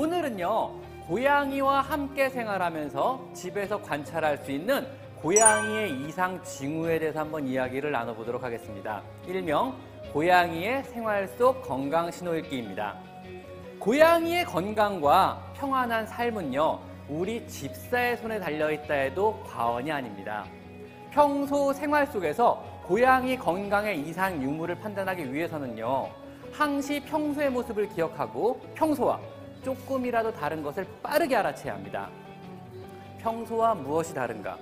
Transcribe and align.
오늘은요, 0.00 0.70
고양이와 1.08 1.82
함께 1.82 2.30
생활하면서 2.30 3.32
집에서 3.34 3.82
관찰할 3.82 4.38
수 4.38 4.50
있는 4.50 4.86
고양이의 5.20 6.06
이상 6.06 6.42
징후에 6.42 6.98
대해서 6.98 7.20
한번 7.20 7.46
이야기를 7.46 7.92
나눠보도록 7.92 8.42
하겠습니다. 8.42 9.02
일명 9.26 9.76
고양이의 10.14 10.84
생활 10.84 11.28
속 11.28 11.60
건강 11.60 12.10
신호 12.10 12.34
읽기입니다. 12.34 12.96
고양이의 13.78 14.46
건강과 14.46 15.52
평안한 15.54 16.06
삶은요, 16.06 16.78
우리 17.06 17.46
집사의 17.46 18.16
손에 18.16 18.40
달려있다 18.40 18.94
해도 18.94 19.38
과언이 19.46 19.92
아닙니다. 19.92 20.46
평소 21.10 21.74
생활 21.74 22.06
속에서 22.06 22.64
고양이 22.86 23.36
건강의 23.36 24.00
이상 24.00 24.42
유무를 24.42 24.76
판단하기 24.76 25.30
위해서는요, 25.30 26.08
항시 26.52 27.00
평소의 27.00 27.50
모습을 27.50 27.90
기억하고 27.90 28.58
평소와 28.74 29.20
조금이라도 29.62 30.32
다른 30.34 30.62
것을 30.62 30.86
빠르게 31.02 31.36
알아채야 31.36 31.74
합니다. 31.74 32.08
평소와 33.20 33.74
무엇이 33.74 34.14
다른가? 34.14 34.56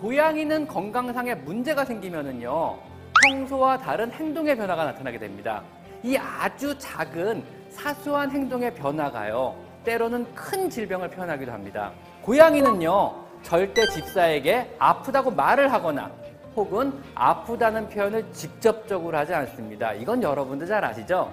고양이는 0.00 0.66
건강상의 0.66 1.36
문제가 1.38 1.84
생기면은요, 1.84 2.78
평소와 3.24 3.78
다른 3.78 4.10
행동의 4.10 4.56
변화가 4.56 4.84
나타나게 4.84 5.18
됩니다. 5.18 5.62
이 6.02 6.16
아주 6.16 6.76
작은 6.78 7.44
사소한 7.70 8.30
행동의 8.30 8.74
변화가요, 8.74 9.56
때로는 9.84 10.34
큰 10.34 10.68
질병을 10.68 11.10
표현하기도 11.10 11.52
합니다. 11.52 11.92
고양이는요, 12.22 13.14
절대 13.42 13.86
집사에게 13.88 14.74
아프다고 14.78 15.30
말을 15.30 15.72
하거나 15.72 16.10
혹은 16.54 16.92
아프다는 17.14 17.88
표현을 17.88 18.32
직접적으로 18.32 19.16
하지 19.16 19.34
않습니다. 19.34 19.92
이건 19.94 20.22
여러분도 20.22 20.66
잘 20.66 20.84
아시죠? 20.84 21.32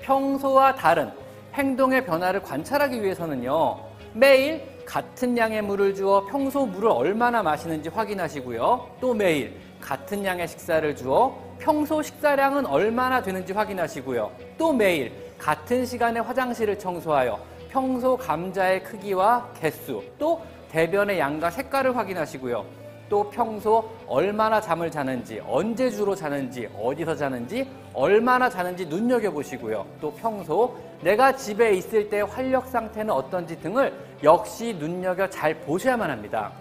평소와 0.00 0.74
다른 0.74 1.10
행동의 1.56 2.04
변화를 2.04 2.42
관찰하기 2.42 3.02
위해서는요, 3.02 3.78
매일 4.12 4.62
같은 4.84 5.36
양의 5.36 5.62
물을 5.62 5.94
주어 5.94 6.26
평소 6.26 6.66
물을 6.66 6.90
얼마나 6.90 7.42
마시는지 7.42 7.88
확인하시고요. 7.88 8.96
또 9.00 9.14
매일 9.14 9.56
같은 9.80 10.24
양의 10.24 10.48
식사를 10.48 10.94
주어 10.94 11.34
평소 11.58 12.02
식사량은 12.02 12.66
얼마나 12.66 13.22
되는지 13.22 13.54
확인하시고요. 13.54 14.30
또 14.58 14.72
매일 14.72 15.12
같은 15.38 15.86
시간에 15.86 16.20
화장실을 16.20 16.78
청소하여 16.78 17.40
평소 17.70 18.16
감자의 18.16 18.84
크기와 18.84 19.48
개수, 19.58 20.02
또 20.18 20.42
대변의 20.70 21.18
양과 21.18 21.50
색깔을 21.50 21.96
확인하시고요. 21.96 22.85
또 23.08 23.30
평소 23.30 23.88
얼마나 24.06 24.60
잠을 24.60 24.90
자는지, 24.90 25.40
언제 25.46 25.90
주로 25.90 26.14
자는지, 26.14 26.68
어디서 26.78 27.14
자는지, 27.14 27.68
얼마나 27.94 28.48
자는지 28.48 28.86
눈여겨보시고요. 28.86 29.86
또 30.00 30.12
평소 30.14 30.76
내가 31.02 31.34
집에 31.34 31.74
있을 31.74 32.08
때 32.08 32.22
활력 32.22 32.66
상태는 32.66 33.10
어떤지 33.10 33.60
등을 33.60 33.92
역시 34.22 34.74
눈여겨 34.78 35.30
잘 35.30 35.54
보셔야만 35.60 36.10
합니다. 36.10 36.52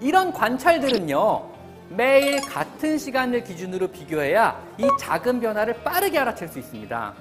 이런 0.00 0.32
관찰들은요, 0.32 1.42
매일 1.90 2.40
같은 2.40 2.98
시간을 2.98 3.44
기준으로 3.44 3.88
비교해야 3.88 4.60
이 4.78 4.88
작은 4.98 5.40
변화를 5.40 5.74
빠르게 5.84 6.18
알아챌 6.18 6.48
수 6.48 6.58
있습니다. 6.58 7.12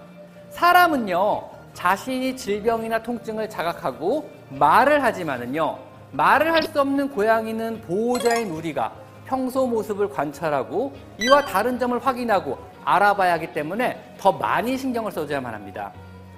사람은요, 0.49 1.43
자신이 1.73 2.35
질병이나 2.35 3.03
통증을 3.03 3.49
자각하고 3.49 4.29
말을 4.49 5.03
하지만은요, 5.03 5.77
말을 6.11 6.51
할 6.51 6.63
수 6.63 6.79
없는 6.79 7.09
고양이는 7.09 7.81
보호자인 7.81 8.49
우리가 8.51 8.91
평소 9.25 9.65
모습을 9.65 10.09
관찰하고 10.09 10.93
이와 11.17 11.45
다른 11.45 11.79
점을 11.79 11.97
확인하고 11.97 12.57
알아봐야 12.83 13.33
하기 13.33 13.53
때문에 13.53 14.15
더 14.17 14.31
많이 14.31 14.77
신경을 14.77 15.11
써줘야만 15.11 15.53
합니다. 15.53 15.91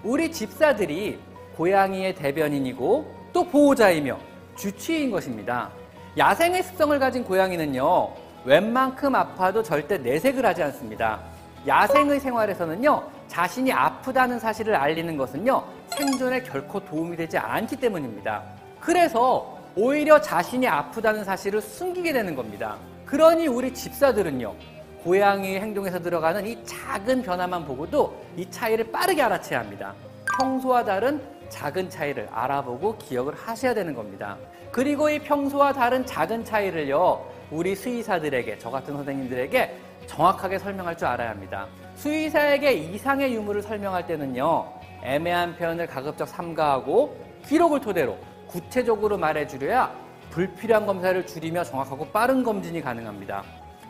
우리 0.03 0.31
집사들이 0.31 1.19
고양이의 1.57 2.15
대변인이고 2.15 3.13
또 3.33 3.43
보호자이며 3.45 4.17
주치의인 4.55 5.11
것입니다. 5.11 5.69
야생의 6.17 6.61
습성을 6.63 6.97
가진 6.99 7.23
고양이는요, 7.23 8.09
웬만큼 8.45 9.15
아파도 9.15 9.63
절대 9.63 9.97
내색을 9.97 10.45
하지 10.45 10.61
않습니다. 10.63 11.19
야생의 11.65 12.19
생활에서는요, 12.19 13.03
자신이 13.27 13.71
아프다는 13.71 14.37
사실을 14.39 14.75
알리는 14.75 15.17
것은요, 15.17 15.63
생존에 15.87 16.43
결코 16.43 16.79
도움이 16.79 17.15
되지 17.17 17.37
않기 17.37 17.77
때문입니다. 17.77 18.43
그래서 18.79 19.57
오히려 19.75 20.21
자신이 20.21 20.67
아프다는 20.67 21.23
사실을 21.23 21.59
숨기게 21.59 22.13
되는 22.13 22.35
겁니다. 22.35 22.77
그러니 23.05 23.47
우리 23.47 23.73
집사들은요, 23.73 24.53
고양이의 25.03 25.61
행동에서 25.61 25.99
들어가는 25.99 26.45
이 26.45 26.63
작은 26.63 27.23
변화만 27.23 27.65
보고도 27.65 28.23
이 28.37 28.49
차이를 28.49 28.91
빠르게 28.91 29.23
알아채야 29.23 29.59
합니다. 29.59 29.95
평소와 30.37 30.83
다른 30.83 31.21
작은 31.49 31.89
차이를 31.89 32.29
알아보고 32.31 32.97
기억을 32.97 33.33
하셔야 33.35 33.73
되는 33.73 33.93
겁니다. 33.95 34.37
그리고 34.71 35.09
이 35.09 35.19
평소와 35.19 35.73
다른 35.73 36.05
작은 36.05 36.45
차이를요, 36.45 37.25
우리 37.49 37.75
수의사들에게, 37.75 38.59
저 38.59 38.69
같은 38.69 38.93
선생님들에게 38.93 39.77
정확하게 40.05 40.59
설명할 40.59 40.97
줄 40.97 41.07
알아야 41.07 41.31
합니다. 41.31 41.67
수의사에게 41.95 42.73
이상의 42.73 43.33
유무를 43.33 43.61
설명할 43.63 44.05
때는요, 44.05 44.71
애매한 45.03 45.55
표현을 45.55 45.87
가급적 45.87 46.27
삼가하고 46.27 47.17
기록을 47.45 47.81
토대로 47.81 48.17
구체적으로 48.53 49.17
말해주려야 49.17 49.91
불필요한 50.29 50.85
검사를 50.85 51.25
줄이며 51.25 51.63
정확하고 51.63 52.05
빠른 52.05 52.43
검진이 52.43 52.81
가능합니다. 52.81 53.43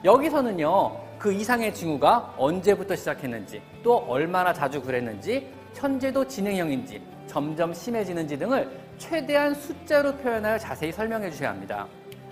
여기서는요, 0.05 0.99
그 1.19 1.33
이상의 1.33 1.73
징후가 1.73 2.35
언제부터 2.37 2.95
시작했는지, 2.95 3.61
또 3.83 3.97
얼마나 4.07 4.53
자주 4.53 4.81
그랬는지, 4.81 5.49
현재도 5.73 6.27
진행형인지, 6.27 7.01
점점 7.27 7.73
심해지는지 7.73 8.37
등을 8.37 8.69
최대한 8.97 9.53
숫자로 9.53 10.15
표현하여 10.15 10.57
자세히 10.57 10.93
설명해 10.93 11.29
주셔야 11.31 11.49
합니다. 11.49 11.85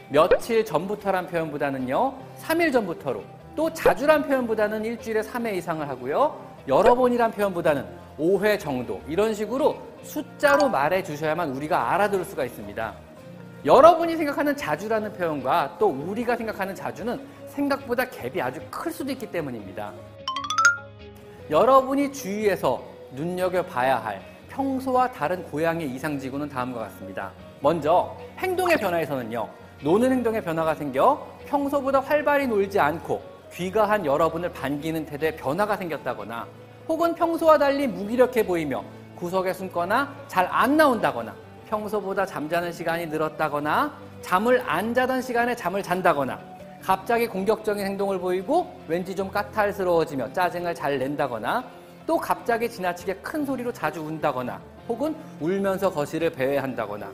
며칠 0.10 0.64
전부터란 0.64 1.28
표현보다는요, 1.28 2.14
3일 2.40 2.72
전부터로, 2.72 3.24
또 3.56 3.74
자주란 3.74 4.24
표현보다는 4.24 4.86
일주일에 4.86 5.22
3회 5.22 5.56
이상을 5.56 5.88
하고요, 5.88 6.40
여러 6.68 6.96
번이란 6.96 7.32
표현보다는 7.32 7.86
5회 8.18 8.60
정도, 8.60 9.02
이런 9.08 9.34
식으로 9.34 9.91
숫자로 10.04 10.70
말해 10.70 11.04
주셔야만 11.04 11.52
우리가 11.52 11.94
알아들을 11.94 12.26
수가 12.26 12.46
있습니다. 12.46 12.94
여러분이 13.64 14.18
생각하는 14.18 14.58
자주라는 14.58 15.14
표현과 15.14 15.78
또 15.80 15.88
우리가 15.88 16.36
생각하는 16.36 16.74
자주는 16.74 17.20
생각보다 17.48 18.06
갭이 18.06 18.42
아주 18.42 18.60
클 18.72 18.92
수도 18.92 19.12
있기 19.12 19.30
때문입니다. 19.30 19.92
여러분이 21.50 22.12
주위에서 22.12 22.84
눈여겨봐야 23.12 23.98
할 24.04 24.22
평소와 24.50 25.12
다른 25.12 25.44
고양이 25.44 25.86
이상 25.86 26.18
지구는 26.18 26.50
다음과 26.50 26.80
같습니다. 26.80 27.32
먼저 27.60 28.18
행동의 28.40 28.78
변화에서는요. 28.78 29.48
노는 29.84 30.12
행동의 30.12 30.44
변화가 30.44 30.76
생겨 30.76 31.28
평소보다 31.46 32.00
활발히 32.00 32.48
놀지 32.48 32.80
않고 32.80 33.22
귀가한 33.54 34.06
여러분을 34.06 34.52
반기는 34.52 35.06
태도에 35.06 35.36
변화가 35.36 35.78
생겼다거나 35.78 36.48
혹은 36.88 37.14
평소와 37.14 37.58
달리 37.58 37.88
무기력해 37.88 38.46
보이며 38.46 38.84
구석에 39.22 39.54
숨거나 39.54 40.12
잘 40.28 40.48
안 40.52 40.76
나온다거나 40.76 41.34
평소보다 41.70 42.26
잠자는 42.26 42.74
시간이 42.74 43.06
늘었다거나 43.06 43.94
잠을 44.22 44.62
안 44.66 44.94
자던 44.94 45.22
시간에 45.22 45.56
잠을 45.56 45.82
잔다거나 45.84 46.40
갑자기 46.82 47.28
공격적인 47.28 47.86
행동을 47.86 48.20
보이고 48.20 48.76
왠지 48.88 49.16
좀 49.16 49.30
까탈스러워지며 49.30 50.34
짜증을 50.34 50.74
잘 50.74 50.98
낸다거나 50.98 51.64
또 52.08 52.18
갑자기 52.18 52.68
지나치게 52.68 53.14
큰 53.18 53.46
소리로 53.46 53.72
자주 53.72 54.02
운다거나 54.02 54.60
혹은 54.90 55.16
울면서 55.40 55.92
거실을 55.92 56.32
배회한다거나 56.32 57.08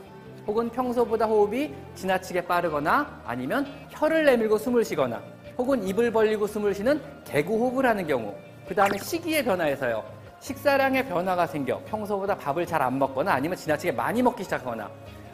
혹은 0.46 0.70
평소보다 0.70 1.26
호흡이 1.26 1.74
지나치게 1.94 2.46
빠르거나 2.46 3.20
아니면 3.26 3.66
혀를 3.90 4.24
내밀고 4.24 4.56
숨을 4.56 4.82
쉬거나 4.82 5.20
혹은 5.58 5.86
입을 5.86 6.10
벌리고 6.10 6.46
숨을 6.46 6.74
쉬는 6.74 7.00
개구호흡을 7.26 7.84
하는 7.84 8.06
경우 8.06 8.34
그 8.66 8.74
다음에 8.74 8.96
시기의 8.96 9.44
변화에서요 9.44 10.02
식사량의 10.40 11.06
변화가 11.08 11.46
생겨 11.46 11.80
평소보다 11.86 12.36
밥을 12.36 12.64
잘 12.66 12.78
안 12.82 12.98
먹거나 12.98 13.32
아니면 13.32 13.56
지나치게 13.56 13.92
많이 13.92 14.22
먹기 14.22 14.44
시작하거나 14.44 14.88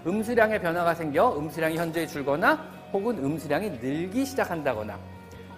음수량의 0.06 0.60
변화가 0.60 0.94
생겨 0.94 1.36
음수량이 1.36 1.76
현저히 1.76 2.06
줄거나 2.08 2.58
혹은 2.92 3.18
음수량이 3.18 3.70
늘기 3.82 4.24
시작한다거나 4.24 4.98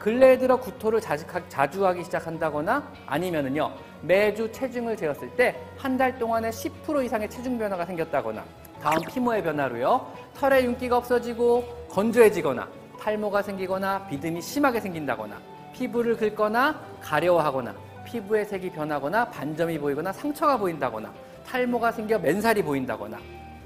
근래에 0.00 0.36
들어 0.36 0.56
구토를 0.58 1.00
자주 1.00 1.86
하기 1.86 2.04
시작한다거나 2.04 2.92
아니면은요 3.06 3.72
매주 4.02 4.50
체중을 4.52 4.96
재었을 4.96 5.30
때 5.36 5.54
한 5.78 5.96
달 5.96 6.18
동안에 6.18 6.50
10% 6.50 7.04
이상의 7.04 7.30
체중 7.30 7.56
변화가 7.58 7.86
생겼다거나 7.86 8.44
다음 8.82 9.00
피모의 9.02 9.42
변화로요 9.42 10.12
털에 10.34 10.64
윤기가 10.64 10.96
없어지고 10.98 11.64
건조해지거나 11.90 12.68
탈모가 13.00 13.42
생기거나 13.42 14.06
비듬이 14.08 14.42
심하게 14.42 14.80
생긴다거나 14.80 15.40
피부를 15.72 16.16
긁거나 16.16 16.78
가려워하거나 17.00 17.74
피부의 18.06 18.46
색이 18.46 18.70
변하거나 18.70 19.26
반점이 19.26 19.78
보이거나 19.78 20.12
상처가 20.12 20.56
보인다거나 20.56 21.12
탈모가 21.44 21.92
생겨 21.92 22.18
맨살이 22.18 22.62
보인다거나 22.62 23.18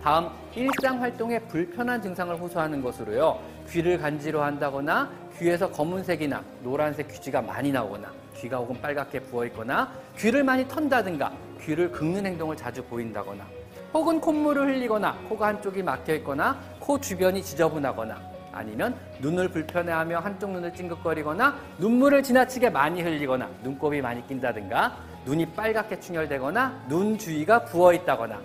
다음 0.03 0.31
일상 0.55 1.01
활동에 1.01 1.39
불편한 1.41 2.01
증상을 2.01 2.35
호소하는 2.35 2.83
것으로요. 2.83 3.39
귀를 3.69 3.99
간지러한다거나 3.99 5.11
귀에서 5.39 5.71
검은색이나 5.71 6.43
노란색 6.63 7.09
귀지가 7.09 7.43
많이 7.43 7.71
나오거나 7.71 8.11
귀가 8.37 8.57
혹은 8.57 8.81
빨갛게 8.81 9.21
부어 9.21 9.45
있거나 9.47 9.93
귀를 10.17 10.43
많이 10.43 10.67
턴다든가 10.67 11.33
귀를 11.61 11.93
긁는 11.93 12.25
행동을 12.25 12.57
자주 12.57 12.83
보인다거나 12.85 13.45
혹은 13.93 14.21
콧물을 14.21 14.69
흘리거나 14.69 15.19
코가 15.29 15.49
한쪽이 15.49 15.83
막혀 15.83 16.15
있거나 16.17 16.59
코 16.79 16.99
주변이 16.99 17.43
지저분하거나 17.43 18.30
아니면 18.53 18.95
눈을 19.21 19.49
불편해하며 19.49 20.19
한쪽 20.19 20.51
눈을 20.51 20.73
찡긋거리거나 20.75 21.57
눈물을 21.79 22.23
지나치게 22.23 22.71
많이 22.71 23.03
흘리거나 23.03 23.49
눈곱이 23.63 24.01
많이 24.01 24.27
낀다든가 24.27 24.97
눈이 25.25 25.47
빨갛게 25.53 26.01
충혈되거나 26.01 26.85
눈 26.89 27.17
주위가 27.19 27.65
부어 27.65 27.93
있다거나 27.93 28.41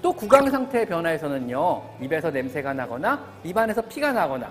또 0.00 0.12
구강 0.12 0.50
상태의 0.50 0.86
변화에서는요 0.86 1.82
입에서 2.00 2.30
냄새가 2.30 2.72
나거나 2.72 3.24
입안에서 3.44 3.82
피가 3.82 4.12
나거나 4.12 4.50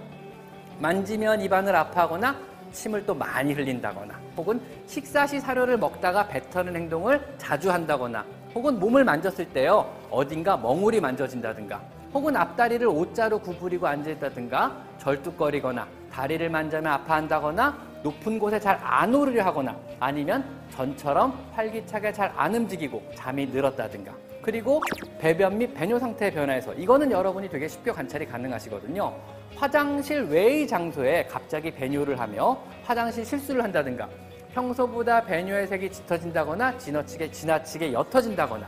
만지면 0.79 1.41
입안을 1.41 1.75
아파하거나 1.75 2.35
침을 2.71 3.05
또 3.05 3.15
많이 3.15 3.53
흘린다거나 3.53 4.13
혹은 4.35 4.61
식사 4.85 5.25
시 5.25 5.39
사료를 5.39 5.77
먹다가 5.77 6.27
뱉어는 6.27 6.75
행동을 6.75 7.21
자주 7.37 7.71
한다거나 7.71 8.23
혹은 8.53 8.79
몸을 8.79 9.03
만졌을 9.03 9.45
때요 9.49 9.91
어딘가 10.09 10.57
멍울이 10.57 10.99
만져진다든가 10.99 11.81
혹은 12.13 12.35
앞다리를 12.35 12.85
옷자로 12.87 13.39
구부리고 13.39 13.87
앉아있다든가 13.87 14.75
절뚝거리거나 14.97 15.87
다리를 16.11 16.49
만지면 16.49 16.87
아파한다거나 16.87 17.77
높은 18.03 18.39
곳에 18.39 18.59
잘 18.59 18.79
안 18.81 19.13
오르려 19.13 19.43
하거나 19.45 19.75
아니면 19.99 20.43
전처럼 20.71 21.37
활기차게 21.53 22.13
잘 22.13 22.31
안 22.37 22.55
움직이고 22.55 23.03
잠이 23.15 23.47
늘었다든가 23.47 24.13
그리고 24.41 24.81
배변 25.19 25.57
및 25.57 25.73
배뇨 25.73 25.99
상태의 25.99 26.31
변화에서 26.31 26.73
이거는 26.73 27.11
여러분이 27.11 27.49
되게 27.49 27.67
쉽게 27.67 27.91
관찰이 27.91 28.25
가능하시거든요. 28.27 29.13
화장실 29.55 30.23
외의 30.23 30.67
장소에 30.67 31.25
갑자기 31.25 31.71
배뇨를 31.71 32.19
하며 32.19 32.57
화장실 32.85 33.25
실수를 33.25 33.63
한다든가 33.63 34.07
평소보다 34.53 35.23
배뇨의 35.25 35.67
색이 35.67 35.91
짙어진다거나 35.91 36.77
지나치게 36.77 37.31
지나치게 37.31 37.91
옅어진다거나 37.93 38.67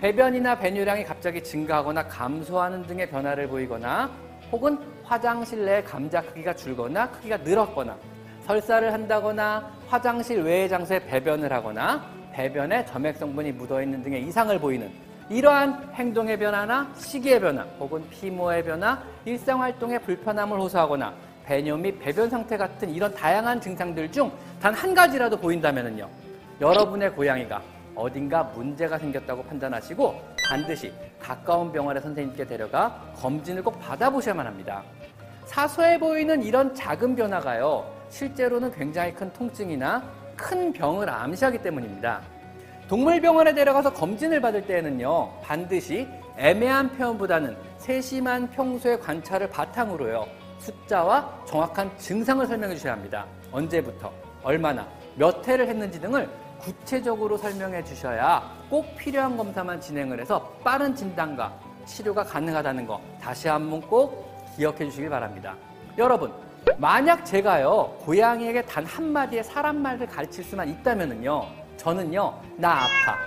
배변이나 0.00 0.56
배뇨량이 0.56 1.04
갑자기 1.04 1.42
증가하거나 1.42 2.06
감소하는 2.06 2.84
등의 2.86 3.08
변화를 3.10 3.48
보이거나 3.48 4.10
혹은 4.52 4.78
화장실 5.02 5.64
내 5.64 5.82
감자 5.82 6.22
크기가 6.22 6.54
줄거나 6.54 7.10
크기가 7.10 7.36
늘었거나 7.38 7.96
설사를 8.46 8.92
한다거나 8.92 9.70
화장실 9.88 10.42
외의 10.42 10.68
장소에 10.68 11.04
배변을 11.06 11.52
하거나 11.52 12.06
배변에 12.32 12.84
점액 12.86 13.16
성분이 13.16 13.52
묻어 13.52 13.82
있는 13.82 14.02
등의 14.02 14.22
이상을 14.22 14.56
보이는 14.60 14.90
이러한 15.28 15.90
행동의 15.94 16.38
변화나 16.38 16.90
시기의 16.96 17.40
변화 17.40 17.62
혹은 17.80 18.08
피모의 18.08 18.64
변화, 18.64 19.02
일상 19.24 19.60
활동에 19.60 19.98
불편함을 19.98 20.58
호소하거나 20.58 21.12
배뇨 21.44 21.76
및 21.76 21.98
배변 21.98 22.30
상태 22.30 22.56
같은 22.56 22.88
이런 22.88 23.12
다양한 23.14 23.60
증상들 23.60 24.10
중 24.12 24.30
단 24.60 24.74
한 24.74 24.94
가지라도 24.94 25.36
보인다면요. 25.36 26.08
여러분의 26.60 27.12
고양이가 27.12 27.62
어딘가 27.98 28.44
문제가 28.44 28.96
생겼다고 28.96 29.42
판단하시고 29.42 30.14
반드시 30.48 30.92
가까운 31.20 31.72
병원의 31.72 32.00
선생님께 32.00 32.46
데려가 32.46 33.02
검진을 33.16 33.62
꼭 33.62 33.78
받아보셔야만 33.80 34.46
합니다. 34.46 34.82
사소해 35.46 35.98
보이는 35.98 36.42
이런 36.42 36.74
작은 36.74 37.16
변화가요, 37.16 37.84
실제로는 38.10 38.70
굉장히 38.72 39.12
큰 39.12 39.32
통증이나 39.32 40.02
큰 40.36 40.72
병을 40.72 41.10
암시하기 41.10 41.58
때문입니다. 41.62 42.20
동물병원에 42.86 43.52
데려가서 43.52 43.92
검진을 43.92 44.40
받을 44.40 44.66
때에는요, 44.66 45.40
반드시 45.42 46.06
애매한 46.36 46.90
표현보다는 46.92 47.56
세심한 47.78 48.48
평소의 48.50 49.00
관찰을 49.00 49.50
바탕으로요, 49.50 50.26
숫자와 50.58 51.44
정확한 51.46 51.90
증상을 51.98 52.46
설명해 52.46 52.76
주셔야 52.76 52.92
합니다. 52.92 53.26
언제부터, 53.50 54.12
얼마나, 54.42 54.86
몇 55.16 55.46
회를 55.46 55.66
했는지 55.66 56.00
등을 56.00 56.28
구체적으로 56.60 57.36
설명해 57.36 57.84
주셔야 57.84 58.42
꼭 58.68 58.96
필요한 58.96 59.36
검사만 59.36 59.80
진행을 59.80 60.20
해서 60.20 60.52
빠른 60.64 60.94
진단과 60.94 61.52
치료가 61.86 62.22
가능하다는 62.22 62.86
거 62.86 63.00
다시 63.20 63.48
한번 63.48 63.80
꼭 63.80 64.28
기억해 64.56 64.78
주시길 64.86 65.08
바랍니다. 65.08 65.56
여러분, 65.96 66.32
만약 66.76 67.24
제가요, 67.24 67.96
고양이에게 68.00 68.62
단 68.62 68.84
한마디의 68.84 69.44
사람 69.44 69.80
말을 69.80 70.06
가르칠 70.06 70.44
수만 70.44 70.68
있다면은요, 70.68 71.46
저는요, 71.76 72.40
나 72.56 72.82
아파. 72.82 73.18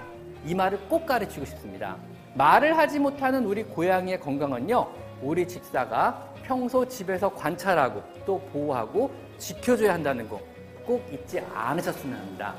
이 0.45 0.53
말을 0.53 0.79
꼭 0.89 1.05
가르치고 1.05 1.45
싶습니다. 1.45 1.95
말을 2.35 2.77
하지 2.77 2.99
못하는 2.99 3.45
우리 3.45 3.63
고양이의 3.63 4.19
건강은요, 4.19 4.87
우리 5.21 5.47
집사가 5.47 6.29
평소 6.43 6.87
집에서 6.87 7.29
관찰하고 7.33 8.03
또 8.25 8.39
보호하고 8.51 9.11
지켜줘야 9.37 9.93
한다는 9.93 10.27
거 10.29 10.51
꼭 10.85 11.07
잊지 11.11 11.39
않으셨으면 11.53 12.19
합니다. 12.19 12.53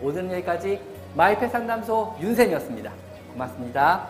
자, 0.00 0.06
오늘 0.06 0.32
여기까지 0.32 0.80
마이펫 1.14 1.50
상담소 1.50 2.16
윤쌤이었습니다. 2.20 2.90
고맙습니다. 3.32 4.08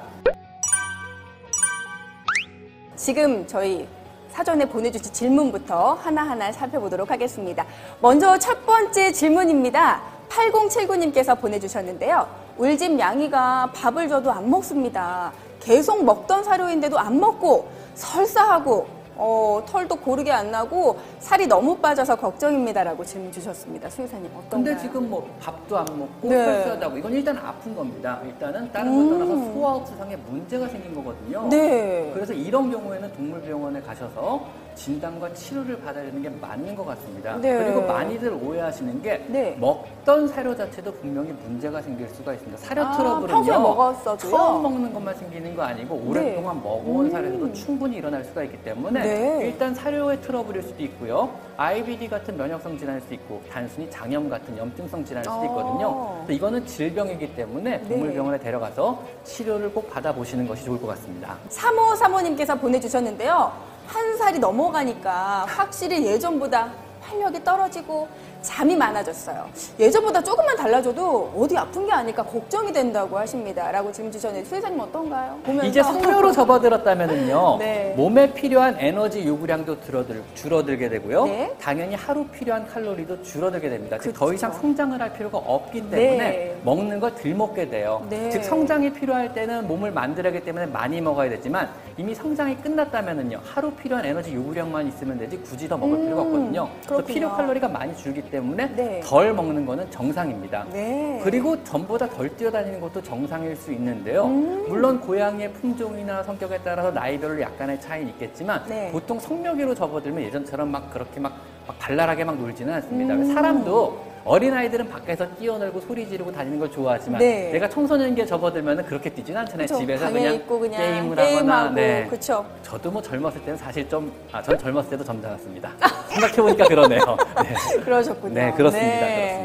지금 2.95 3.47
저희 3.47 3.89
사전에 4.31 4.65
보내주신 4.67 5.13
질문부터 5.13 5.95
하나하나 5.95 6.53
살펴보도록 6.53 7.11
하겠습니다. 7.11 7.67
먼저 8.01 8.39
첫 8.39 8.65
번째 8.65 9.13
질문입니다. 9.13 10.03
8079님께서 10.29 11.39
보내주셨는데요. 11.39 12.29
울집 12.57 12.99
양이가 12.99 13.73
밥을 13.75 14.09
줘도 14.09 14.31
안 14.31 14.49
먹습니다. 14.49 15.33
계속 15.59 16.05
먹던 16.05 16.45
사료인데도 16.45 16.99
안 16.99 17.19
먹고 17.19 17.69
설사하고 17.95 18.87
어, 19.17 19.63
털도 19.67 19.97
고르게 19.97 20.31
안 20.33 20.51
나고 20.51 20.99
살이 21.19 21.47
너무 21.47 21.77
빠져서 21.77 22.17
걱정입니다라고 22.17 23.05
질문 23.05 23.31
주셨습니다. 23.33 23.91
수의사님 23.91 24.27
어떤가요? 24.27 24.51
근데 24.51 24.79
지금 24.79 25.11
뭐 25.11 25.29
밥도 25.41 25.79
안 25.79 25.85
먹고 25.99 26.29
네. 26.29 26.45
설사하다고 26.45 26.99
이건 26.99 27.13
일단 27.13 27.37
아픈 27.39 27.75
겁니다. 27.75 28.21
일단은 28.25 28.73
다른 28.73 28.93
음. 28.93 29.09
걸 29.11 29.19
떠나서 29.19 29.53
소화흡수상에 29.53 30.17
문제가 30.17 30.69
생긴 30.69 30.95
거거든요. 30.95 31.49
네. 31.49 32.11
그래서 32.15 32.33
이런 32.33 32.71
경우에는 32.71 33.13
동물병원에 33.13 33.81
가셔서 33.83 34.45
진단과 34.75 35.33
치료를 35.35 35.81
받아야 35.81 36.05
되는 36.05 36.23
게 36.23 36.29
맞는 36.29 36.75
것 36.75 36.87
같습니다. 36.87 37.37
네. 37.37 37.57
그리고 37.57 37.83
많이들 37.87 38.33
오해하시는 38.33 39.03
게 39.03 39.25
네. 39.29 39.57
먹던 39.61 40.29
사료 40.29 40.57
자체도 40.57 40.93
분명히 40.95 41.33
문제가 41.33 41.81
생길 41.83 42.09
수가 42.09 42.35
있습니다. 42.35 42.59
사료 42.59 42.83
아, 42.85 42.97
트러블은요. 42.97 43.61
먹었어도요? 43.61 44.31
처음 44.31 44.63
먹는 44.63 44.93
것만 44.93 45.15
생기는 45.17 45.55
거 45.55 45.63
아니고 45.63 46.03
오랫동안 46.07 46.63
먹어온 46.63 47.07
음. 47.07 47.11
사료에도 47.11 47.53
충분히 47.53 47.97
일어날 47.97 48.25
수가 48.25 48.43
있기 48.45 48.63
때문에 48.63 49.03
네. 49.03 49.47
일단 49.47 49.75
사료의 49.75 50.21
트러블일 50.23 50.63
수도 50.63 50.83
있고요. 50.85 51.31
IBD 51.57 52.09
같은 52.09 52.37
면역성 52.37 52.79
질환일 52.79 53.03
수도 53.03 53.15
있고 53.15 53.43
단순히 53.51 53.91
장염 53.91 54.29
같은 54.31 54.57
염증성 54.57 55.05
질환일 55.05 55.25
수도 55.25 55.41
어. 55.41 55.45
있거든요. 55.45 56.25
그래서 56.25 56.33
이거는 56.33 56.67
질병이기 56.67 57.35
때문에 57.35 57.79
네. 57.79 57.89
동물병원에 57.89 58.39
데려가서 58.39 59.03
치료를 59.25 59.73
꼭 59.73 59.91
받아보시는 59.91 60.47
것이 60.49 60.65
좋을 60.65 60.81
것 60.81 60.87
같습니다. 60.89 61.37
3호 61.51 61.97
사모님께서 61.97 62.55
보내주셨는데요. 62.57 63.53
한 63.93 64.17
살이 64.17 64.39
넘어가니까 64.39 65.45
확실히 65.49 66.07
예전보다 66.07 66.73
활력이 67.01 67.43
떨어지고 67.43 68.09
잠이 68.43 68.77
많아졌어요. 68.77 69.47
예전보다 69.79 70.23
조금만 70.23 70.57
달라져도 70.57 71.33
어디 71.37 71.57
아픈 71.57 71.87
게 71.87 71.93
아닐까 71.93 72.23
걱정이 72.23 72.73
된다고 72.73 73.19
하십니다. 73.19 73.71
라고 73.71 73.93
질문 73.93 74.11
주셨는데 74.13 74.49
수혜사님 74.49 74.79
어떤가요? 74.81 75.39
보면서 75.45 75.67
이제 75.67 75.83
성묘로 75.83 76.33
접어들었다면은요 76.33 77.57
네. 77.61 77.95
몸에 77.97 78.33
필요한 78.33 78.77
에너지 78.79 79.27
요구량도 79.27 79.81
줄어들, 79.83 80.23
줄어들게 80.35 80.89
되고요 80.89 81.25
네. 81.27 81.55
당연히 81.61 81.95
하루 81.95 82.25
필요한 82.27 82.67
칼로리도 82.67 83.23
줄어들게 83.23 83.69
됩니다 83.69 83.99
즉더 83.99 84.19
그렇죠. 84.27 84.35
이상 84.35 84.53
성장을 84.53 85.01
할 85.01 85.13
필요가 85.13 85.39
없기 85.39 85.91
때문에 85.91 86.17
네. 86.17 86.57
먹는 86.65 87.01
걸 87.01 87.11
덜 87.15 87.35
먹게 87.35 87.69
돼요 87.69 88.07
네. 88.09 88.31
즉 88.31 88.45
성장이 88.45 88.93
필요할 88.93 89.35
때는 89.35 89.67
몸을 89.67 89.91
만들어야 89.91 90.33
하기 90.33 90.45
때문에 90.45 90.67
많이 90.67 91.01
먹어야 91.01 91.29
되지만 91.31 91.69
이미 91.97 92.15
성장이 92.15 92.57
끝났다면은요 92.57 93.41
하루 93.45 93.71
필요한 93.73 94.05
에너지 94.07 94.33
요구량만 94.35 94.87
있으면 94.89 95.19
되지 95.19 95.39
굳이 95.39 95.69
더 95.69 95.77
먹을 95.77 95.97
음, 95.97 96.05
필요가 96.05 96.23
없거든요 96.23 96.69
그래서 96.77 96.89
그렇군요. 96.95 97.15
필요 97.15 97.31
칼로리가 97.31 97.69
많이 97.69 97.95
줄기 97.97 98.23
때문에 98.31 98.75
네. 98.75 99.01
덜 99.05 99.33
먹는 99.35 99.67
거는 99.67 99.91
정상입니다 99.91 100.67
네. 100.73 101.21
그리고 101.23 101.63
전보다 101.65 102.09
덜 102.09 102.35
뛰어다니는 102.37 102.81
것도 102.81 103.03
정상일 103.03 103.57
수 103.57 103.73
있는데요. 103.73 104.27
음. 104.27 104.67
물론 104.69 105.01
고양이의 105.01 105.53
품종이나 105.55 106.23
성격에 106.23 106.61
따라서 106.65 106.91
나이별로 106.91 107.41
약간의 107.41 107.81
차이는 107.81 108.09
있겠지만 108.13 108.65
네. 108.69 108.91
보통 108.93 109.19
성묘기로 109.19 109.75
접어들면 109.75 110.23
예전처럼 110.25 110.71
막 110.71 110.91
그렇게 110.91 111.21
막, 111.21 111.35
막 111.67 111.79
발랄하게 111.79 112.25
막 112.25 112.39
놀지는 112.39 112.73
않습니다. 112.75 113.15
음. 113.15 113.35
사람도 113.35 114.10
어린아이들은 114.25 114.89
밖에서 114.89 115.27
뛰어놀고 115.37 115.81
소리 115.81 116.07
지르고 116.09 116.31
다니는 116.31 116.59
걸 116.59 116.71
좋아하지만 116.71 117.19
네. 117.21 117.51
내가 117.53 117.69
청소년기에 117.69 118.27
접어들면 118.27 118.85
그렇게 118.85 119.11
뛰지는 119.11 119.41
않잖아요. 119.41 119.67
그쵸, 119.67 119.79
집에서 119.79 120.11
그냥 120.11 120.47
그냥 120.47 121.15
게임을 121.15 121.19
하거나 121.19 121.71
네. 121.71 122.07
그쵸 122.09 122.45
저도 122.63 122.91
뭐 122.91 123.01
젊었을 123.01 123.41
때는 123.43 123.57
사실 123.57 123.89
좀, 123.89 124.13
아, 124.33 124.43
전 124.43 124.59
젊었을 124.59 124.91
때도 124.91 125.05
점잖았습니다. 125.05 125.71
생각해보니까 126.09 126.65
그러네요. 126.67 127.01
네. 127.43 127.81
그러셨군요. 127.83 128.35
네, 128.35 128.53
그렇습니다. 128.53 129.01
네. 129.01 129.17
그렇습니다. 129.17 129.40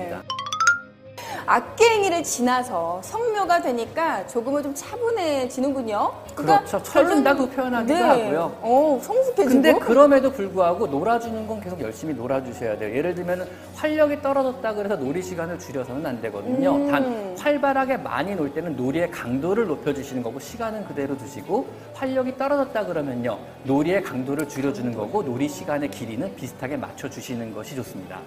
악갱이를 1.45 2.23
지나서 2.23 3.01
성묘가 3.03 3.61
되니까 3.61 4.25
조금은 4.27 4.63
좀 4.63 4.73
차분해지는군요. 4.73 6.11
그렇죠. 6.33 6.81
철든다고 6.81 7.49
표현하기도 7.49 7.95
하고요. 7.95 8.57
어, 8.61 8.99
성숙해지고. 9.01 9.49
근데 9.49 9.73
그럼에도 9.73 10.31
불구하고 10.31 10.87
놀아주는 10.87 11.47
건 11.47 11.61
계속 11.61 11.79
열심히 11.81 12.13
놀아주셔야 12.13 12.77
돼요. 12.77 12.95
예를 12.95 13.15
들면 13.15 13.47
활력이 13.75 14.21
떨어졌다 14.21 14.73
그래서 14.73 14.95
놀이 14.95 15.21
시간을 15.21 15.59
줄여서는 15.59 16.05
안 16.05 16.21
되거든요. 16.21 16.75
음. 16.75 16.91
단 16.91 17.35
활발하게 17.37 17.97
많이 17.97 18.35
놀 18.35 18.53
때는 18.53 18.75
놀이의 18.75 19.11
강도를 19.11 19.67
높여주시는 19.67 20.23
거고 20.23 20.39
시간은 20.39 20.87
그대로 20.87 21.17
두시고 21.17 21.67
활력이 21.93 22.37
떨어졌다 22.37 22.85
그러면요 22.85 23.37
놀이의 23.63 24.03
강도를 24.03 24.47
줄여주는 24.49 24.95
거고 24.95 25.21
놀이 25.23 25.47
시간의 25.47 25.89
길이는 25.91 26.35
비슷하게 26.35 26.77
맞춰주시는 26.77 27.53
것이 27.53 27.75
좋습니다. 27.75 28.19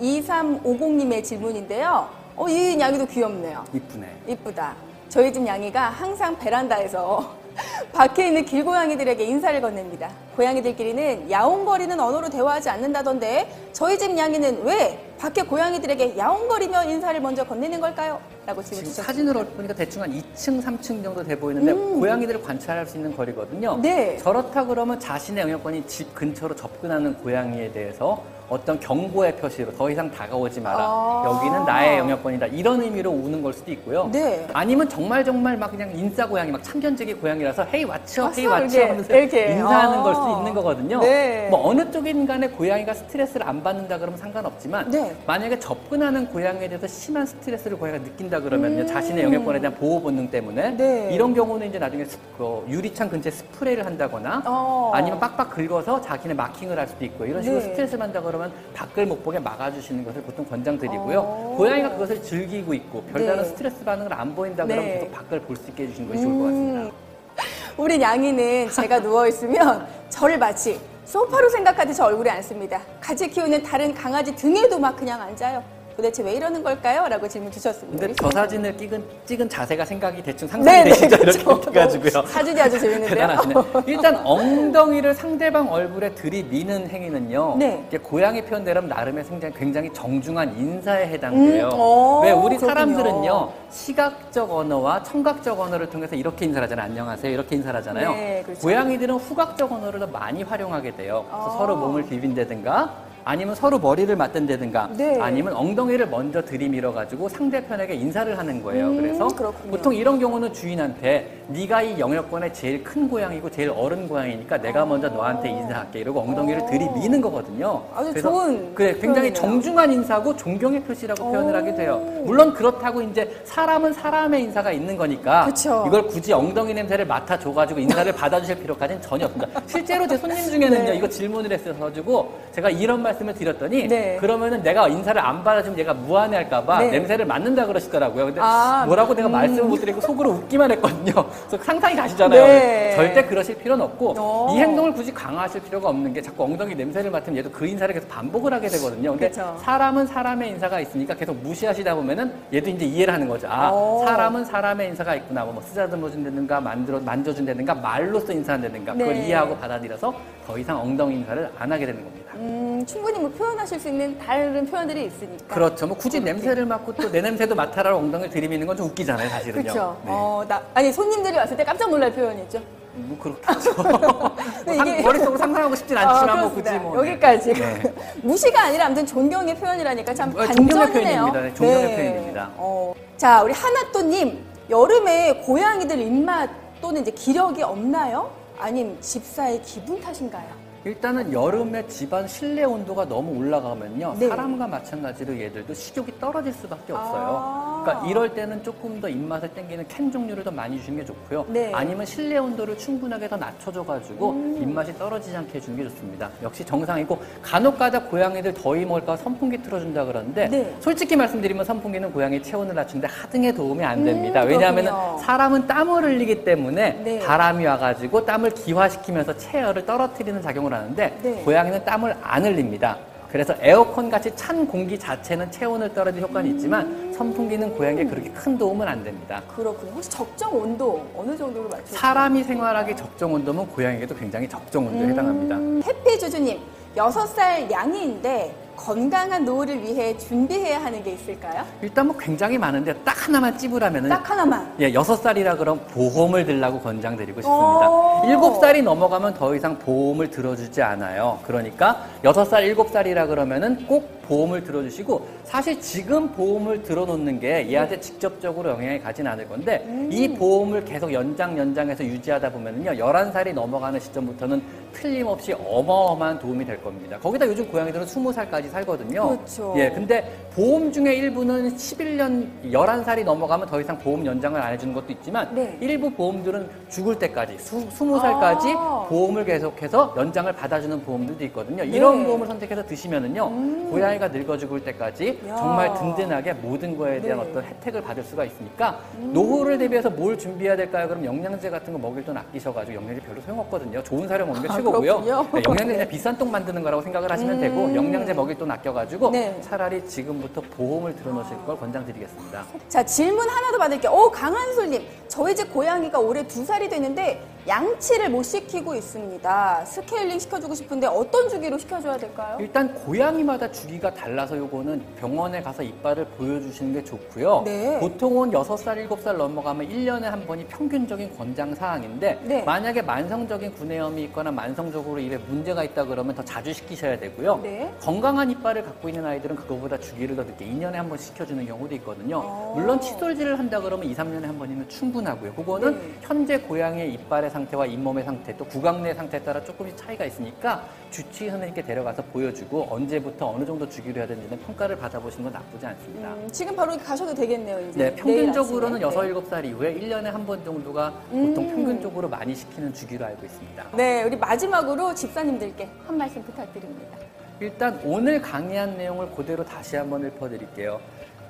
2350님의 0.00 1.24
질문인데요. 1.24 2.19
어, 2.40 2.48
이 2.48 2.80
양이도 2.80 3.04
귀엽네요. 3.04 3.66
이쁘네. 3.74 4.06
이쁘다. 4.28 4.74
저희 5.10 5.30
집 5.30 5.46
양이가 5.46 5.90
항상 5.90 6.38
베란다에서 6.38 7.34
밖에 7.92 8.28
있는 8.28 8.46
길고양이들에게 8.46 9.22
인사를 9.22 9.60
건넵니다. 9.60 10.10
고양이들끼리는 10.36 11.30
야옹거리는 11.30 12.00
언어로 12.00 12.30
대화하지 12.30 12.70
않는다던데 12.70 13.68
저희 13.74 13.98
집 13.98 14.16
양이는 14.16 14.64
왜 14.64 14.98
밖에 15.18 15.42
고양이들에게 15.42 16.16
야옹거리며 16.16 16.84
인사를 16.84 17.20
먼저 17.20 17.44
건네는 17.44 17.78
걸까요? 17.78 18.18
라고 18.46 18.62
질문 18.62 18.84
지금 18.84 18.84
주셨습니다. 18.84 19.02
사진으로 19.02 19.44
보니까 19.54 19.74
대충 19.74 20.00
한 20.00 20.10
2층, 20.10 20.64
3층 20.64 21.04
정도 21.04 21.22
돼 21.22 21.38
보이는데 21.38 21.74
고양이들을 21.74 22.40
관찰할 22.42 22.86
수 22.86 22.96
있는 22.96 23.14
거리거든요. 23.14 23.74
음. 23.74 23.82
네. 23.82 24.16
저렇다 24.16 24.64
그러면 24.64 24.98
자신의 24.98 25.42
영역권이 25.42 25.86
집 25.86 26.14
근처로 26.14 26.56
접근하는 26.56 27.12
고양이에 27.18 27.70
대해서 27.72 28.22
어떤 28.50 28.78
경고의 28.80 29.36
표시로 29.36 29.72
더 29.76 29.88
이상 29.88 30.10
다가오지 30.10 30.60
마라. 30.60 30.78
아. 30.80 31.22
여기는 31.24 31.64
나의 31.64 31.98
영역권이다. 31.98 32.46
이런 32.46 32.82
의미로 32.82 33.10
우는 33.12 33.42
걸 33.42 33.52
수도 33.52 33.70
있고요. 33.70 34.08
네. 34.12 34.44
아니면 34.52 34.88
정말 34.88 35.24
정말 35.24 35.56
막 35.56 35.70
그냥 35.70 35.92
인싸 35.94 36.26
고양이, 36.26 36.50
막 36.50 36.60
참견적인 36.62 37.20
고양이라서 37.20 37.64
헤이 37.72 37.84
왓츠어, 37.86 38.36
헤이 38.36 38.42
이렇게, 38.44 38.82
하면서 38.84 39.16
이렇게. 39.16 39.52
인사하는 39.52 39.98
아. 40.00 40.02
걸 40.02 40.14
수도 40.16 40.38
있는 40.38 40.52
거거든요. 40.54 40.98
네. 41.00 41.46
뭐 41.48 41.68
어느 41.68 41.88
쪽인 41.92 42.26
간에 42.26 42.48
고양이가 42.48 42.92
스트레스를 42.92 43.48
안 43.48 43.62
받는다 43.62 43.98
그러면 43.98 44.18
상관없지만 44.18 44.90
네. 44.90 45.14
만약에 45.28 45.58
접근하는 45.60 46.26
고양이에 46.26 46.68
대해서 46.68 46.88
심한 46.88 47.24
스트레스를 47.26 47.78
고양이가 47.78 48.02
느낀다 48.04 48.40
그러면요 48.40 48.82
음. 48.82 48.86
자신의 48.88 49.24
영역권에 49.24 49.60
대한 49.60 49.76
보호 49.76 50.00
본능 50.00 50.28
때문에 50.28 50.70
네. 50.76 51.10
이런 51.12 51.34
경우는 51.34 51.68
이제 51.68 51.78
나중에 51.78 52.04
스- 52.04 52.18
그 52.36 52.64
유리창 52.68 53.08
근처에 53.10 53.30
스프레이를 53.30 53.86
한다거나 53.86 54.42
어. 54.44 54.90
아니면 54.92 55.20
빡빡 55.20 55.50
긁어서 55.50 56.00
자기네 56.00 56.34
마킹을 56.34 56.76
할 56.78 56.88
수도 56.88 57.04
있고 57.04 57.24
이런 57.24 57.42
식으로 57.42 57.60
네. 57.60 57.66
스트레스를 57.68 57.98
받는다 58.00 58.20
그러면 58.26 58.39
밖을 58.74 59.06
못 59.06 59.22
보게 59.22 59.38
막아주시는 59.38 60.04
것을 60.04 60.22
보통 60.22 60.44
권장드리고요 60.46 61.18
어. 61.20 61.54
고양이가 61.56 61.90
그것을 61.90 62.22
즐기고 62.22 62.72
있고 62.74 63.02
별다른 63.12 63.42
네. 63.42 63.48
스트레스 63.48 63.84
반응을 63.84 64.12
안 64.12 64.34
보인다 64.34 64.64
그러면 64.64 64.84
네. 64.84 64.94
계속 64.94 65.12
밖을 65.12 65.40
볼 65.40 65.56
수 65.56 65.68
있게 65.70 65.82
해주시는 65.84 66.08
것이 66.08 66.22
좋을 66.22 66.38
것 66.38 66.44
같습니다. 66.44 66.80
음, 66.80 66.90
우리 67.76 68.00
양이는 68.00 68.70
제가 68.70 69.00
누워있으면 69.00 69.86
저를 70.08 70.38
마치 70.38 70.80
소파로 71.04 71.48
생각하듯 71.48 71.94
저 71.96 72.04
얼굴에 72.04 72.30
앉습니다. 72.30 72.80
같이 73.00 73.28
키우는 73.28 73.62
다른 73.62 73.92
강아지 73.92 74.34
등에도 74.36 74.78
막 74.78 74.96
그냥 74.96 75.20
앉아요. 75.20 75.62
도대체 76.00 76.22
왜 76.22 76.32
이러는 76.32 76.62
걸까요? 76.62 77.06
라고 77.08 77.28
질문 77.28 77.52
주셨습니다. 77.52 78.06
근데 78.06 78.14
저 78.14 78.30
사진을 78.30 78.78
찍은, 78.78 79.04
찍은 79.26 79.48
자세가 79.50 79.84
생각이 79.84 80.22
대충 80.22 80.48
네, 80.48 80.52
상상이 80.52 80.84
네, 80.84 80.90
되시죠? 80.90 81.18
그렇죠. 81.18 81.40
이렇게 81.40 81.70
해가지고요. 81.80 82.24
사진이 82.26 82.60
아주 82.60 82.80
재밌는데요. 82.80 83.84
일단 83.86 84.22
엉덩이를 84.24 85.12
상대방 85.12 85.70
얼굴에 85.70 86.14
들이미는 86.14 86.88
행위는요. 86.88 87.56
네. 87.58 87.84
이게 87.86 87.98
고양이 87.98 88.42
표현대로 88.42 88.80
나름의 88.80 89.24
굉장히, 89.24 89.54
굉장히 89.54 89.92
정중한 89.92 90.56
인사에 90.56 91.06
해당돼요. 91.08 91.66
음, 91.66 91.70
어, 91.74 92.20
왜 92.24 92.32
우리 92.32 92.56
그렇군요. 92.56 92.68
사람들은요 92.68 93.52
시각적 93.70 94.50
언어와 94.50 95.02
청각적 95.02 95.60
언어를 95.60 95.90
통해서 95.90 96.16
이렇게 96.16 96.46
인사를 96.46 96.64
하잖아요. 96.64 96.86
안녕하세요. 96.86 97.30
이렇게 97.30 97.56
인사를 97.56 97.78
하잖아요. 97.78 98.12
네, 98.12 98.42
그렇죠. 98.42 98.62
고양이들은 98.62 99.16
후각적 99.16 99.70
언어를 99.70 100.00
더 100.00 100.06
많이 100.06 100.44
활용하게 100.44 100.96
돼요. 100.96 101.26
그래서 101.28 101.46
아. 101.46 101.58
서로 101.58 101.76
몸을 101.76 102.06
비빈다든가 102.06 103.09
아니면 103.30 103.54
서로 103.54 103.78
머리를 103.78 104.16
맞댄다든가 104.16 104.90
네. 104.96 105.16
아니면 105.20 105.54
엉덩이를 105.54 106.08
먼저 106.08 106.42
들이밀어 106.42 106.92
가지고 106.92 107.28
상대편에게 107.28 107.94
인사를 107.94 108.36
하는 108.36 108.60
거예요. 108.60 108.88
음, 108.88 108.96
그래서 108.96 109.28
그렇군요. 109.28 109.70
보통 109.70 109.94
이런 109.94 110.18
경우는 110.18 110.52
주인한테 110.52 111.44
네가 111.46 111.82
이 111.82 112.00
영역권의 112.00 112.52
제일 112.52 112.82
큰 112.82 113.08
고양이고 113.08 113.48
제일 113.50 113.70
어른 113.70 114.08
고양이니까 114.08 114.58
내가 114.58 114.84
먼저 114.84 115.08
너한테 115.08 115.48
인사할게 115.48 116.00
이러고 116.00 116.18
엉덩이를 116.22 116.62
어. 116.62 116.66
들이미는 116.66 117.20
거거든요. 117.20 117.84
아주 117.94 118.10
그래서 118.10 118.28
좋은 118.28 118.74
그래 118.74 118.94
굉장히 118.94 119.32
표현이네요. 119.32 119.34
정중한 119.34 119.92
인사고 119.92 120.36
존경의 120.36 120.82
표시라고 120.82 121.28
오. 121.28 121.30
표현을 121.30 121.54
하게 121.54 121.74
돼요. 121.76 121.98
물론 122.24 122.52
그렇다고 122.52 123.00
이제 123.00 123.30
사람은 123.44 123.92
사람의 123.92 124.42
인사가 124.42 124.72
있는 124.72 124.96
거니까 124.96 125.44
그쵸. 125.44 125.84
이걸 125.86 126.04
굳이 126.08 126.32
엉덩이 126.32 126.74
냄새를 126.74 127.06
맡아 127.06 127.38
줘 127.38 127.52
가지고 127.52 127.78
인사를 127.78 128.10
받아 128.12 128.40
주실 128.40 128.56
필요까지는 128.58 129.00
전혀 129.00 129.26
없습니다. 129.26 129.60
실제로 129.68 130.04
제 130.08 130.16
손님 130.16 130.36
중에는요 130.50 130.90
네. 130.90 130.96
이거 130.96 131.08
질문을 131.08 131.52
했어가지고 131.52 132.32
제가 132.52 132.70
이런 132.70 133.00
말씀 133.00 133.19
을 133.28 133.34
드렸더니 133.34 133.86
네. 133.88 134.16
그러면은 134.18 134.62
내가 134.62 134.88
인사를 134.88 135.20
안 135.20 135.44
받아주면 135.44 135.78
얘가 135.78 135.92
무안해할까봐 135.94 136.78
네. 136.80 136.90
냄새를 136.90 137.26
맡는다 137.26 137.66
그러시더라고요. 137.66 138.26
근데 138.26 138.40
아, 138.42 138.84
뭐라고 138.86 139.14
내가 139.14 139.28
음. 139.28 139.32
말씀을 139.32 139.64
못 139.64 139.76
드리고 139.76 140.00
속으로 140.00 140.30
웃기만 140.30 140.70
했거든요. 140.72 141.12
그래서 141.48 141.64
상상이 141.64 141.94
가시잖아요. 141.96 142.46
네. 142.46 142.92
절대 142.96 143.24
그러실 143.24 143.58
필요는 143.58 143.84
없고 143.84 144.14
어. 144.18 144.54
이 144.54 144.58
행동을 144.58 144.92
굳이 144.92 145.12
강화하실 145.12 145.62
필요가 145.62 145.88
없는 145.88 146.12
게 146.12 146.22
자꾸 146.22 146.44
엉덩이 146.44 146.74
냄새를 146.74 147.10
맡으면 147.10 147.38
얘도 147.38 147.50
그 147.50 147.66
인사를 147.66 147.92
계속 147.94 148.08
반복을 148.08 148.52
하게 148.52 148.68
되거든요. 148.68 149.10
근데 149.12 149.28
그쵸. 149.28 149.56
사람은 149.62 150.06
사람의 150.06 150.50
인사가 150.50 150.80
있으니까 150.80 151.14
계속 151.14 151.36
무시하시다 151.36 151.94
보면은 151.94 152.32
얘도 152.52 152.70
이제 152.70 152.84
이해를 152.84 153.14
하는 153.14 153.28
거죠. 153.28 153.48
아, 153.48 153.70
어. 153.72 154.02
사람은 154.06 154.44
사람의 154.44 154.88
인사가 154.88 155.14
있구나. 155.14 155.44
뭐 155.44 155.60
쓰다듬어 155.62 156.10
준다든가 156.10 156.60
만들어 156.60 157.00
만져준다든가 157.00 157.74
말로써 157.74 158.32
인사한다든가 158.32 158.92
그걸 158.92 159.14
네. 159.14 159.26
이해하고 159.26 159.56
받아들여서 159.56 160.14
더 160.50 160.58
이상 160.58 160.80
엉덩이 160.80 161.14
인사를 161.14 161.48
안 161.58 161.70
하게 161.70 161.86
되는 161.86 162.02
겁니다. 162.02 162.32
음, 162.34 162.82
충분히 162.86 163.18
뭐 163.20 163.30
표현하실 163.30 163.78
수 163.78 163.88
있는 163.88 164.18
다른 164.18 164.66
표현들이 164.66 165.04
있으니까. 165.04 165.54
그렇죠. 165.54 165.86
뭐 165.86 165.96
굳이 165.96 166.18
냄새를 166.20 166.66
맡고 166.66 166.92
또 166.94 167.10
내 167.10 167.20
냄새도 167.20 167.54
맡아라고 167.54 167.98
엉덩이를 167.98 168.30
들이미는 168.30 168.66
건 168.66 168.76
좀 168.76 168.86
웃기잖아요, 168.86 169.28
사실은요. 169.28 169.62
그렇죠. 169.62 169.96
네. 170.04 170.10
어, 170.12 170.44
나, 170.48 170.60
아니 170.74 170.92
손님들이 170.92 171.36
왔을 171.36 171.56
때 171.56 171.64
깜짝 171.64 171.88
놀랄 171.90 172.12
표현이죠. 172.12 172.60
뭐 172.94 173.18
그렇겠죠. 173.18 173.74
뭐 173.82 174.36
상- 174.66 174.86
이게- 174.86 175.02
머릿속으로 175.02 175.36
상상하고 175.38 175.74
싶진 175.76 175.96
아, 175.98 176.08
않지만 176.08 176.40
뭐 176.40 176.50
굳이. 176.52 176.70
뭐 176.78 177.02
네. 177.02 177.10
여기까지. 177.10 177.52
네. 177.52 177.94
무시가 178.22 178.62
아니라 178.62 178.86
아무튼 178.86 179.06
존경의 179.06 179.54
표현이라니까 179.56 180.14
참 180.14 180.30
어, 180.30 180.46
존경의 180.46 180.68
반전이네요. 180.86 181.20
표현입니다. 181.26 181.40
네, 181.42 181.54
존경의 181.54 181.96
표현입니다. 181.96 182.50
어, 182.56 182.94
자, 183.16 183.42
우리 183.42 183.52
하나또님 183.52 184.38
여름에 184.68 185.42
고양이들 185.44 185.98
입맛 186.00 186.50
또는 186.80 187.02
이제 187.02 187.10
기력이 187.10 187.62
없나요? 187.62 188.30
아님 188.60 189.00
집사의 189.00 189.62
기분 189.62 189.98
탓인가요? 190.00 190.59
일단은 190.84 191.30
여름에 191.32 191.86
집안 191.88 192.26
실내 192.26 192.64
온도가 192.64 193.06
너무 193.06 193.38
올라가면요 193.38 194.16
네. 194.18 194.28
사람과 194.28 194.66
마찬가지로 194.66 195.38
얘들도 195.38 195.74
식욕이 195.74 196.18
떨어질 196.18 196.52
수밖에 196.54 196.92
없어요. 196.94 197.36
아. 197.42 197.82
그러니까 197.84 198.06
이럴 198.08 198.34
때는 198.34 198.62
조금 198.62 199.00
더 199.00 199.08
입맛을 199.08 199.48
땡기는 199.50 199.86
캔 199.88 200.10
종류를 200.10 200.42
더 200.44 200.50
많이 200.50 200.82
주는 200.82 200.98
게 200.98 201.04
좋고요. 201.04 201.44
네. 201.48 201.70
아니면 201.74 202.06
실내 202.06 202.38
온도를 202.38 202.76
충분하게 202.78 203.28
더 203.28 203.36
낮춰줘가지고 203.36 204.30
음. 204.30 204.62
입맛이 204.62 204.96
떨어지지 204.98 205.36
않게 205.36 205.58
해주는 205.58 205.76
게 205.76 205.84
좋습니다. 205.84 206.30
역시 206.42 206.64
정상이고 206.64 207.18
간혹가다 207.42 208.04
고양이들 208.04 208.54
더위 208.54 208.84
먹을까 208.86 209.16
선풍기 209.18 209.62
틀어준다 209.62 210.04
그러는데 210.06 210.48
네. 210.48 210.76
솔직히 210.80 211.14
말씀드리면 211.16 211.64
선풍기는 211.64 212.10
고양이 212.12 212.42
체온을 212.42 212.74
낮추는데 212.74 213.06
하등의 213.06 213.54
도움이 213.54 213.84
안 213.84 213.98
음, 214.00 214.04
됩니다. 214.04 214.42
왜냐하면 214.42 214.84
그렇군요. 214.86 215.18
사람은 215.18 215.66
땀을 215.66 216.04
흘리기 216.04 216.44
때문에 216.44 216.92
네. 217.04 217.18
바람이 217.20 217.66
와가지고 217.66 218.24
땀을 218.24 218.50
기화시키면서 218.50 219.36
체열을 219.36 219.84
떨어뜨리는 219.84 220.40
작용을 220.40 220.69
하는데 220.72 221.18
네. 221.22 221.42
고양이는 221.44 221.84
땀을 221.84 222.16
안 222.22 222.44
흘립니다. 222.44 222.98
그래서 223.30 223.54
에어컨 223.60 224.10
같이 224.10 224.34
찬 224.34 224.66
공기 224.66 224.98
자체는 224.98 225.52
체온을 225.52 225.94
떨어뜨리는 225.94 226.28
효과는 226.28 226.50
있지만 226.56 227.12
선풍기는 227.12 227.76
고양이에 227.76 228.04
그렇게 228.04 228.28
큰 228.30 228.58
도움은 228.58 228.86
안 228.88 229.04
됩니다. 229.04 229.40
그렇군요. 229.54 229.92
혹시 229.92 230.10
적정 230.10 230.56
온도 230.56 231.06
어느 231.16 231.36
정도로 231.36 231.68
맞춰? 231.68 231.84
사람이 231.86 232.42
생활하기 232.42 232.96
적정 232.96 233.32
온도면 233.32 233.68
고양이에도 233.68 234.16
굉장히 234.16 234.48
적정 234.48 234.86
온도에 234.86 235.08
해당합니다. 235.08 235.56
음, 235.56 235.80
해피주주님, 235.84 236.58
여섯 236.96 237.26
살 237.26 237.70
양이인데 237.70 238.52
건강한 238.84 239.44
노후를 239.44 239.82
위해 239.82 240.16
준비해야 240.16 240.82
하는 240.82 241.02
게 241.04 241.12
있을까요? 241.12 241.64
일단 241.82 242.06
뭐 242.06 242.16
굉장히 242.16 242.56
많은데 242.56 242.94
딱 243.04 243.28
하나만 243.28 243.56
찝으라면은 243.58 244.08
딱 244.08 244.28
하나만. 244.30 244.72
예, 244.80 244.92
여섯 244.94 245.16
살이라 245.16 245.56
그럼 245.56 245.80
보험을 245.92 246.46
들라고 246.46 246.80
권장드리고 246.80 247.40
오. 247.40 247.42
싶습니다. 247.42 248.32
일곱 248.32 248.58
살이 248.60 248.80
넘어가면 248.82 249.34
더 249.34 249.54
이상 249.54 249.78
보험을 249.78 250.30
들어주지 250.30 250.80
않아요. 250.82 251.38
그러니까 251.46 252.04
여섯 252.24 252.44
살, 252.46 252.64
일곱 252.64 252.88
살이라 252.88 253.26
그러면은 253.26 253.86
꼭 253.86 254.19
보험을 254.30 254.62
들어주시고 254.62 255.26
사실 255.42 255.80
지금 255.80 256.30
보험을 256.30 256.84
들어놓는 256.84 257.40
게 257.40 257.68
얘한테 257.68 257.98
직접적으로 257.98 258.70
영향이 258.70 259.00
가진 259.00 259.26
않을 259.26 259.48
건데 259.48 259.84
이 260.08 260.28
보험을 260.28 260.84
계속 260.84 261.12
연장 261.12 261.58
연장해서 261.58 262.04
유지하다 262.04 262.52
보면은요 262.52 262.92
11살이 262.92 263.52
넘어가는 263.52 263.98
시점부터는 263.98 264.62
틀림없이 264.92 265.52
어마어마한 265.52 266.38
도움이 266.38 266.64
될 266.64 266.82
겁니다. 266.82 267.18
거기다 267.18 267.46
요즘 267.46 267.68
고양이들은 267.70 268.06
20살까지 268.06 268.70
살거든요. 268.70 269.28
그렇죠. 269.28 269.74
예, 269.76 269.90
근데 269.90 270.48
보험 270.54 270.92
중에 270.92 271.14
일부는 271.14 271.74
11년 271.74 272.48
11살이 272.64 273.24
넘어가면 273.24 273.68
더 273.68 273.80
이상 273.80 273.98
보험 273.98 274.24
연장을 274.26 274.60
안 274.60 274.72
해주는 274.72 274.92
것도 274.94 275.12
있지만 275.12 275.52
네. 275.54 275.76
일부 275.80 276.10
보험들은 276.10 276.68
죽을 276.88 277.18
때까지 277.18 277.58
수, 277.58 277.88
20살까지 277.88 278.76
아. 278.76 279.06
보험을 279.08 279.44
계속해서 279.44 280.14
연장을 280.16 280.52
받아주는 280.52 281.02
보험들도 281.02 281.44
있거든요. 281.46 281.82
이런 281.84 282.18
네. 282.18 282.26
보험을 282.26 282.46
선택해서 282.46 282.84
드시면은요, 282.84 283.90
고양이 283.90 284.19
가 284.20 284.28
늙어 284.28 284.56
죽을 284.58 284.84
때까지 284.84 285.40
야. 285.48 285.56
정말 285.56 285.94
든든하게 285.94 286.52
모든 286.52 286.96
거에 286.96 287.20
대한 287.20 287.38
네. 287.40 287.44
음. 287.44 287.50
어떤 287.50 287.64
혜택을 287.64 288.02
받을 288.02 288.22
수가 288.22 288.44
있으니까 288.44 289.00
노후를 289.18 289.78
대비해서 289.78 290.10
뭘 290.10 290.38
준비해야 290.38 290.76
될까요? 290.76 291.08
그럼 291.08 291.24
영양제 291.24 291.70
같은 291.70 291.92
거 291.94 291.98
먹일 291.98 292.24
돈 292.24 292.36
아끼셔가지고 292.36 293.02
영양제 293.02 293.20
별로 293.22 293.40
소용없거든요. 293.40 294.02
좋은 294.02 294.28
사료 294.28 294.44
먹는 294.44 294.62
게 294.62 294.68
아, 294.68 294.76
최고고요. 294.76 295.20
네, 295.20 295.62
영양제 295.66 295.84
그냥 295.94 296.08
비싼 296.08 296.36
똥 296.36 296.50
만드는 296.50 296.82
거라고 296.82 297.02
생각을 297.02 297.32
하시면 297.32 297.54
음. 297.56 297.60
되고 297.60 297.94
영양제 297.94 298.34
먹일 298.34 298.58
돈 298.58 298.70
아껴가지고 298.70 299.30
네. 299.30 299.58
차라리 299.62 300.04
지금부터 300.06 300.60
보험을 300.60 301.16
들어놓으실 301.16 301.56
걸 301.64 301.78
권장드리겠습니다. 301.78 302.64
자, 302.88 303.04
질문 303.04 303.48
하나 303.48 303.72
더 303.72 303.78
받을게요. 303.78 304.12
오, 304.12 304.30
강한솔님. 304.30 305.02
저희 305.28 305.56
집 305.56 305.72
고양이가 305.72 306.18
올해 306.18 306.46
두 306.46 306.64
살이 306.64 306.88
됐는데 306.88 307.40
양치를 307.66 308.30
못 308.30 308.42
시키고 308.42 308.94
있습니다. 308.94 309.84
스케일링 309.84 310.38
시켜주고 310.38 310.74
싶은데 310.74 311.06
어떤 311.06 311.48
주기로 311.48 311.76
시켜줘야 311.78 312.16
될까요? 312.16 312.56
일단 312.58 312.92
고양이마다 312.94 313.70
주기가 313.70 314.12
달라서 314.14 314.56
요거는 314.56 315.02
병원에 315.18 315.62
가서 315.62 315.82
이빨을 315.82 316.24
보여주시는 316.38 316.94
게 316.94 317.04
좋고요. 317.04 317.62
네. 317.66 318.00
보통은 318.00 318.50
6살, 318.50 319.06
7살 319.08 319.36
넘어가면 319.36 319.88
1년에 319.88 320.22
한 320.22 320.46
번이 320.46 320.64
평균적인 320.66 321.36
권장 321.36 321.74
사항인데 321.74 322.40
네. 322.44 322.62
만약에 322.64 323.02
만성적인 323.02 323.74
구내염이 323.74 324.24
있거나 324.24 324.50
만성적으로 324.50 325.20
입에 325.20 325.36
문제가 325.36 325.84
있다 325.84 326.04
그러면 326.06 326.34
더 326.34 326.42
자주 326.44 326.72
시키셔야 326.72 327.18
되고요. 327.18 327.60
네. 327.62 327.92
건강한 328.00 328.50
이빨을 328.50 328.82
갖고 328.84 329.08
있는 329.08 329.24
아이들은 329.26 329.56
그거보다 329.56 329.98
주기를 329.98 330.34
더 330.36 330.42
늦게 330.44 330.64
2년에 330.64 330.92
한 330.94 331.10
번 331.10 331.18
시켜주는 331.18 331.66
경우도 331.66 331.92
있거든요. 331.96 332.38
어. 332.38 332.72
물론 332.76 333.00
칫솔질을 333.00 333.58
한다 333.58 333.80
그러면 333.80 334.06
2, 334.08 334.14
3년에 334.14 334.42
한 334.44 334.56
번이면 334.58 334.88
충분하고요. 334.88 335.52
그거는 335.54 335.92
네. 336.00 336.14
현재 336.22 336.56
고양이의 336.58 337.14
이빨 337.14 337.49
의 337.50 337.52
상태와 337.52 337.86
잇몸의 337.86 338.24
상태 338.24 338.56
또 338.56 338.64
구강 338.64 339.02
내 339.02 339.12
상태에 339.12 339.40
따라 339.42 339.62
조금씩 339.62 339.96
차이가 339.96 340.24
있으니까 340.24 340.84
주치 341.10 341.50
선생님께 341.50 341.82
데려가서 341.82 342.22
보여주고 342.32 342.86
언제부터 342.88 343.50
어느 343.50 343.66
정도 343.66 343.88
주기로 343.88 344.20
해야 344.20 344.26
되는지는 344.26 344.58
평가를 344.60 344.96
받아보시는 344.96 345.44
건 345.44 345.52
나쁘지 345.52 345.84
않습니다. 345.86 346.28
음, 346.32 346.48
지금 346.52 346.76
바로 346.76 346.96
가셔도 346.96 347.34
되겠네요, 347.34 347.80
이제. 347.88 347.98
네, 347.98 348.14
평균적으로는 348.14 348.98
내일 349.00 349.06
아침에. 349.06 349.28
6, 349.30 349.50
7살 349.50 349.64
이후에 349.66 349.94
1년에 349.94 350.24
한 350.24 350.40
번 350.46 350.64
정도가 350.64 351.12
보통 351.30 351.68
평균적으로 351.68 352.28
많이 352.28 352.54
시키는 352.54 352.94
주기로 352.94 353.26
알고 353.26 353.44
있습니다. 353.44 353.86
네, 353.94 354.22
우리 354.24 354.36
마지막으로 354.36 355.14
집사님들께 355.14 355.88
한 356.06 356.16
말씀 356.16 356.42
부탁드립니다. 356.42 357.18
일단 357.60 358.00
오늘 358.04 358.40
강의한 358.40 358.96
내용을 358.96 359.30
그대로 359.32 359.62
다시 359.64 359.96
한번 359.96 360.24
읊어드릴게요. 360.24 360.98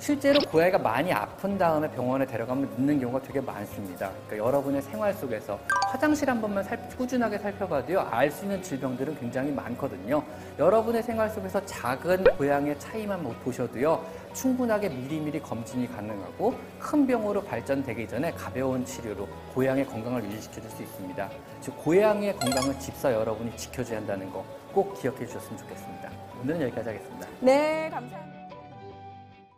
실제로 0.00 0.40
고양이가 0.50 0.78
많이 0.78 1.12
아픈 1.12 1.58
다음에 1.58 1.88
병원에 1.90 2.24
데려가면 2.26 2.70
늦는 2.78 3.00
경우가 3.00 3.20
되게 3.22 3.38
많습니다. 3.40 4.10
그러니까 4.26 4.46
여러분의 4.48 4.80
생활 4.80 5.12
속에서 5.12 5.58
화장실 5.88 6.30
한 6.30 6.40
번만 6.40 6.64
살- 6.64 6.88
꾸준하게 6.96 7.36
살펴봐도요, 7.38 8.00
알 8.10 8.30
수 8.30 8.44
있는 8.44 8.62
질병들은 8.62 9.18
굉장히 9.20 9.52
많거든요. 9.52 10.22
여러분의 10.58 11.02
생활 11.02 11.28
속에서 11.28 11.64
작은 11.66 12.24
고양이의 12.38 12.78
차이만 12.78 13.22
못 13.22 13.38
보셔도요, 13.44 14.02
충분하게 14.32 14.88
미리미리 14.88 15.38
검진이 15.40 15.92
가능하고 15.94 16.54
큰 16.78 17.06
병으로 17.06 17.42
발전되기 17.44 18.08
전에 18.08 18.30
가벼운 18.32 18.84
치료로 18.86 19.28
고양이의 19.54 19.86
건강을 19.86 20.24
유지시켜 20.24 20.62
줄 20.62 20.70
수 20.70 20.82
있습니다. 20.82 21.28
즉, 21.60 21.76
고양이의 21.76 22.36
건강은 22.36 22.78
집사 22.80 23.12
여러분이 23.12 23.54
지켜줘야 23.56 23.98
한다는 23.98 24.32
거 24.32 24.42
꼭 24.72 24.94
기억해 25.00 25.26
주셨으면 25.26 25.58
좋겠습니다. 25.58 26.08
오늘은 26.42 26.62
여기까지 26.62 26.90
하겠습니다. 26.90 27.26
네, 27.40 27.90
감사합니다. 27.92 28.39